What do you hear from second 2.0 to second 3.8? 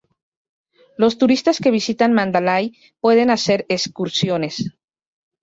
Mandalay pueden hacer